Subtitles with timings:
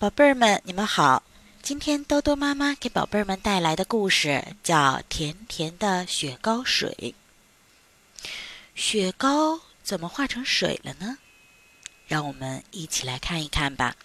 [0.00, 1.24] 宝贝儿们，你们好！
[1.60, 4.76] 今天兜兜妈妈给宝贝儿们带来的故事叫
[5.08, 7.16] 《甜甜的雪糕水》。
[8.76, 11.18] 雪糕怎么化成水了呢？
[12.06, 13.96] 让我们一起来看一看吧。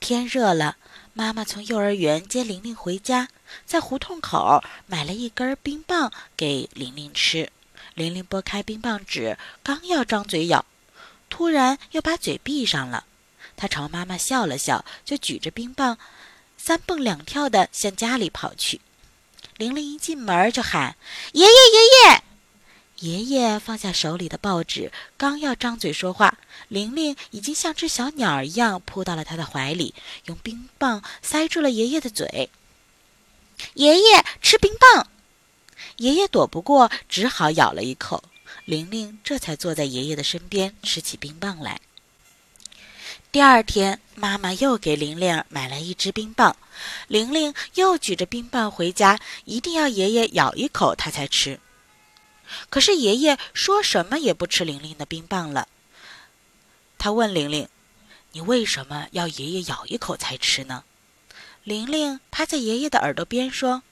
[0.00, 0.76] 天热了，
[1.14, 3.28] 妈妈从幼儿园接玲玲回家，
[3.64, 7.50] 在胡同口买了一根冰棒给玲玲吃。
[7.94, 10.66] 玲玲拨开冰棒纸，刚要张嘴咬，
[11.30, 13.06] 突然又把嘴闭上了。
[13.56, 15.98] 她朝妈妈笑了笑，就举着冰棒，
[16.56, 18.80] 三蹦两跳地向家里跑去。
[19.56, 20.96] 玲玲一进门就喊
[21.32, 22.22] ：“爷爷，爷爷！”
[23.00, 29.94] 爷爷放下手里的报纸，刚要张嘴说话，玲玲已经像只小鸟一样扑到了他的怀里，
[30.26, 32.48] 用冰棒塞住了爷爷的嘴。
[33.74, 35.08] 爷爷吃冰棒，
[35.96, 38.24] 爷爷躲不过，只好咬了一口。
[38.64, 41.80] 玲玲这才坐在爷爷的身边，吃起冰棒来。
[43.34, 46.56] 第二天，妈妈又给玲玲买了一支冰棒，
[47.08, 51.58] 玲玲又举着冰棒回家，一定要爷爷咬一口，她才吃。
[52.70, 55.66] 可是爷爷说什么也不吃玲玲的冰棒了。
[56.96, 57.68] 他问玲玲
[58.30, 60.84] ：“你为什么要爷爷咬一口才吃呢？”
[61.64, 63.82] 玲玲趴在爷爷的耳朵边说。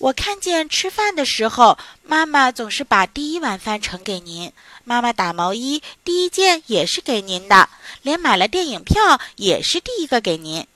[0.00, 4.50] 我看见吃饭的时候，妈妈总是把第一碗饭盛给您。
[4.82, 7.68] 妈妈打毛衣，第一件也是给您的，
[8.00, 10.66] 连买了电影票也是第一个给您。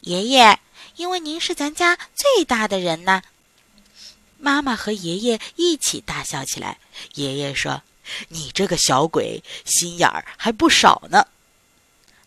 [0.00, 0.58] 爷爷，
[0.96, 3.22] 因为您是咱家最大的人呢。
[4.36, 6.76] 妈妈和爷爷一起大笑起来。
[7.14, 7.80] 爷爷说
[8.28, 11.26] ：“你这个小鬼，心眼儿还不少呢。”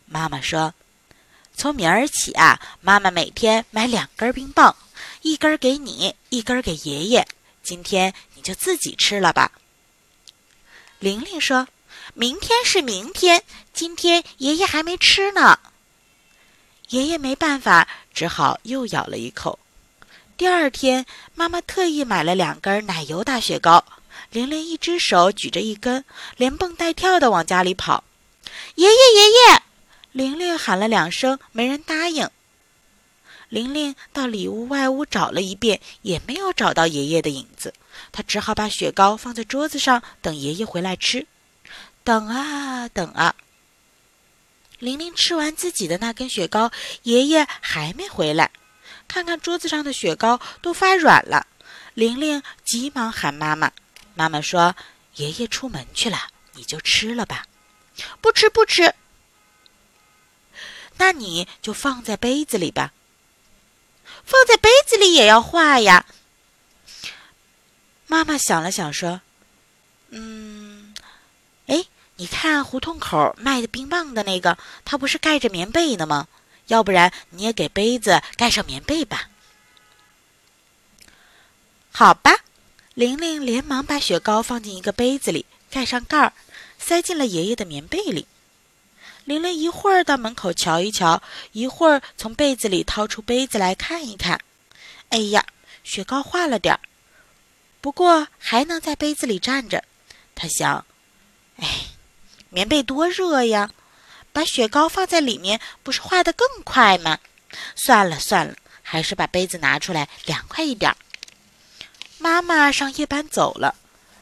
[0.08, 0.74] 妈妈说
[1.56, 4.76] ：“从明儿起啊，妈妈每天买两根冰棒。”
[5.22, 7.28] 一根给你，一根给爷爷。
[7.64, 9.52] 今天你就自己吃了吧。
[11.00, 11.68] 玲玲说
[12.16, 15.60] ：“明天是明天，今天爷爷还没吃呢。”
[16.90, 19.60] 爷爷没办法，只好又咬了一口。
[20.38, 23.84] 第二天，妈妈特意买了两根奶油大雪糕。
[24.32, 26.06] 玲玲一只手举着一根，
[26.38, 28.04] 连蹦带跳的往家里跑。
[28.76, 29.62] 爷爷，爷爷！
[30.12, 32.30] 玲玲喊了两声，没人答应。
[33.50, 37.74] 玲玲到里屋外屋找了一遍，也没有找到爷爷的影子。
[38.12, 41.26] 她只好把雪糕放在桌子上，等爷爷回来吃。
[42.04, 43.36] 等啊等啊，
[44.80, 46.72] 玲玲吃完自己的那根雪糕，
[47.04, 48.52] 爷爷还没回来。
[49.08, 51.48] 看看桌子上的雪糕都发软了，
[51.94, 53.72] 玲玲急忙喊妈妈。
[54.14, 54.76] 妈妈说
[55.16, 56.18] ：“爷爷出门去了，
[56.54, 57.46] 你就吃了吧。”
[58.22, 58.94] 不吃不吃，
[60.98, 62.94] 那你就放在杯子里吧。
[64.28, 66.06] 放在杯子里也要化呀。
[68.08, 69.22] 妈妈想了想说
[70.12, 70.94] ：“嗯，
[71.68, 71.86] 哎，
[72.18, 76.28] 你看胡同口卖的冰棒的那个，他不是盖着棉被呢吗？
[76.68, 79.30] 要不然你也给杯子盖上棉被吧。”
[81.90, 82.32] 好吧，
[82.96, 86.34] 玲玲连忙把雪糕放进一个杯子里，盖上盖儿，
[86.78, 88.28] 塞进了爷爷的棉被里。
[89.28, 91.22] 玲玲一会儿到门口瞧一瞧，
[91.52, 94.40] 一会儿从被子里掏出杯子来看一看。
[95.10, 95.46] 哎呀，
[95.84, 96.80] 雪糕化了点儿，
[97.82, 99.84] 不过还能在杯子里站着。
[100.34, 100.86] 她想：
[101.58, 101.88] 哎，
[102.50, 103.70] 棉被多热呀，
[104.32, 107.20] 把雪糕放在里面不是化得更快吗？
[107.76, 110.96] 算了算了，还是把杯子拿出来凉快一点。
[112.18, 113.76] 妈妈上夜班走了，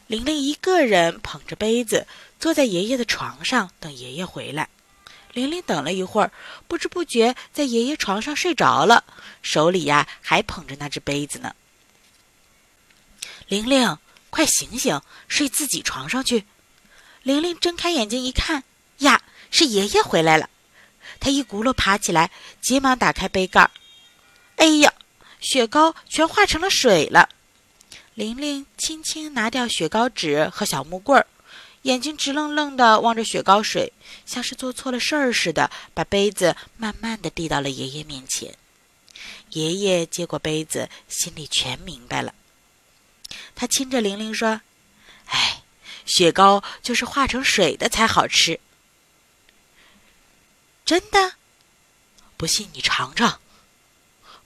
[0.08, 2.08] 玲玲一个人捧着杯子
[2.40, 4.68] 坐在爷爷的床上等爷爷回来。
[5.36, 6.32] 玲玲等了一会儿，
[6.66, 9.04] 不知不觉在爷爷床上睡着了，
[9.42, 11.54] 手里呀还捧着那只杯子呢。
[13.46, 13.98] 玲玲，
[14.30, 14.98] 快醒醒，
[15.28, 16.46] 睡自己床上去。
[17.22, 18.64] 玲玲睁开眼睛一看，
[19.00, 19.20] 呀，
[19.50, 20.48] 是爷爷回来了。
[21.20, 22.30] 她一骨碌爬起来，
[22.62, 23.70] 急忙打开杯盖儿。
[24.56, 24.90] 哎呀，
[25.38, 27.28] 雪糕全化成了水了。
[28.14, 31.26] 玲玲轻轻拿掉雪糕纸和小木棍儿。
[31.86, 33.92] 眼睛直愣愣地望着雪糕水，
[34.24, 38.56] 像是做错了事儿似的，把杯子慢慢地递到了爷爷面前。
[39.50, 42.34] 爷爷接过杯子，心里全明白了。
[43.54, 44.62] 他亲着玲玲说
[45.30, 45.62] ：“哎，
[46.04, 48.58] 雪糕就是化成水的才好吃。”
[50.84, 51.34] 真的？
[52.36, 53.40] 不信你尝尝。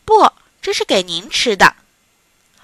[0.05, 1.75] 不，这是给您吃的。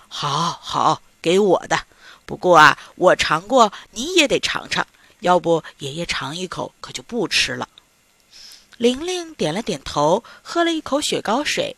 [0.06, 1.86] 好好，给我的。
[2.26, 4.86] 不过啊，我尝过，你也得尝尝。
[5.20, 7.68] 要不爷爷尝一口，可就不吃了。
[8.76, 11.74] 玲玲点了点头，喝了一口雪糕水。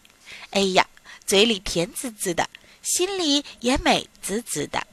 [0.51, 0.87] 哎呀，
[1.25, 2.49] 嘴里甜滋滋的，
[2.83, 4.85] 心里也美滋滋的。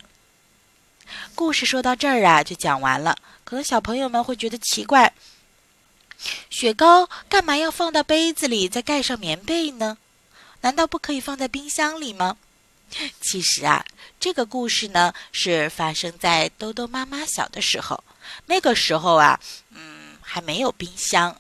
[1.33, 3.17] 故事说到这儿啊，就讲完了。
[3.43, 5.13] 可能小朋友们会觉得奇怪，
[6.49, 9.97] 雪糕干嘛要放到杯子里，再盖上棉被呢？
[10.61, 12.37] 难道不可以放在冰箱里吗？
[13.21, 13.83] 其实啊，
[14.19, 18.03] 这个故事呢是发生在兜兜妈妈小的时候。
[18.45, 19.39] 那个时候啊，
[19.71, 21.35] 嗯，还没有冰箱。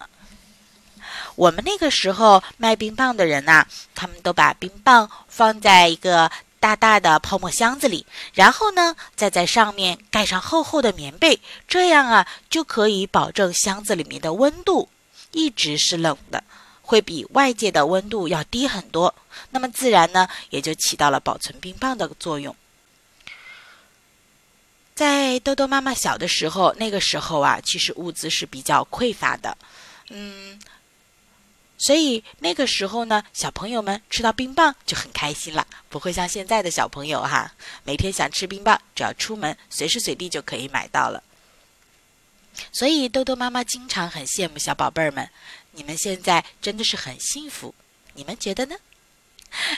[1.35, 14.89] 我们那个时候卖冰棒的人呐，他们都把冰棒放在一个大大的泡沫箱子里，然后呢，再在上面盖上厚厚的棉被，这样啊，就可以保证箱子里面的温度
[15.31, 16.43] 一直是冷的，
[16.81, 19.13] 会比外界的温度要低很多。
[19.51, 22.55] 那么自然呢，也就起到了保存冰棒的作用。
[24.93, 29.57] 在豆豆妈妈小的时候，那个时候啊，其实物资是比较匮乏的，
[30.09, 30.59] 嗯。
[31.77, 37.53] 所以那个时候呢，小朋友们吃到冰棒就很开心了，不会像现在的小朋友哈，
[37.83, 41.21] 每天想吃冰棒，只要出门随时随地就可以买到了。
[42.71, 45.29] 所以豆豆妈妈经常很羡慕小宝贝儿们，
[45.71, 47.75] 你们现在真的是很幸福，
[48.13, 48.77] 你们觉得呢？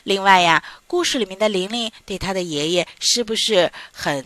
[0.04, 4.26] 另外呀，故事里面的玲玲对她的爷爷是不是很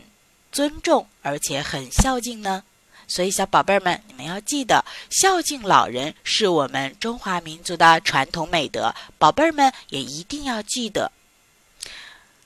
[0.52, 2.64] 尊重而且很孝敬呢？
[3.08, 8.96] 所以，小宝贝儿们，你们要记得，孝敬老人是我们中华民族的传统美德。
[9.18, 11.12] 宝贝儿们也一定要记得。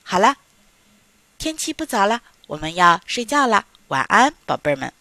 [0.02, 0.36] 好了，
[1.38, 4.92] 天气不早了，我们要睡觉了，晚安，宝贝儿们。